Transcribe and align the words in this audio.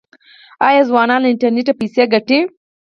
آیا 0.67 0.81
ځوانان 0.89 1.19
له 1.23 1.29
انټرنیټ 1.31 1.67
پیسې 1.79 2.03
ګټي؟ 2.13 2.39